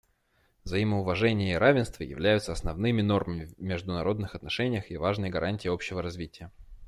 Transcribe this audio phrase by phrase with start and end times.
[0.63, 6.49] Взаимоуважение и равенство являются основными нормами в международных отношениях и важной гарантией общего развития.